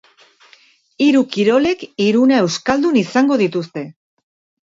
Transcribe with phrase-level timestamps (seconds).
[1.07, 3.85] Hiru kirolek hiruna euskaldun izango dituzte.